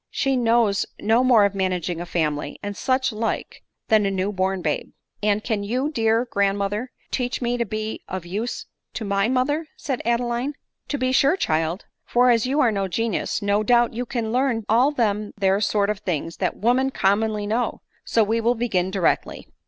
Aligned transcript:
she 0.09 0.35
knows 0.35 0.83
no 0.99 1.23
more 1.23 1.45
of 1.45 1.53
managing 1.53 2.01
a 2.01 2.07
family, 2.07 2.57
and 2.63 2.75
such 2.75 3.11
like, 3.11 3.61
than 3.87 4.03
a 4.03 4.09
new 4.09 4.31
born 4.31 4.59
babe."" 4.63 4.93
And 5.21 5.43
can 5.43 5.61
you, 5.63 5.91
dear 5.91 6.25
grandmother, 6.25 6.91
teach 7.11 7.39
me 7.39 7.55
to 7.59 7.65
be 7.67 8.01
of 8.07 8.25
use 8.25 8.65
to 8.95 9.05
my 9.05 9.29
mother?" 9.29 9.67
said 9.85 10.01
Adeline." 10.03 10.55
To 10.89 10.97
be 10.97 11.11
sure, 11.11 11.37
child; 11.37 11.85
for, 12.03 12.31
as 12.31 12.47
you 12.47 12.59
are 12.61 12.71
no 12.71 12.87
genius, 12.87 13.43
no 13.43 13.61
doubt 13.61 13.93
you 13.93 14.07
can 14.07 14.31
learn 14.31 14.65
all 14.67 14.89
them 14.89 15.33
there 15.37 15.61
sort 15.61 15.91
of 15.91 15.99
things 15.99 16.37
that 16.37 16.57
women 16.57 16.89
commonly 16.89 17.45
know; 17.45 17.83
so 18.03 18.23
we 18.23 18.41
will 18.41 18.55
begin 18.55 18.89
directly." 18.89 19.45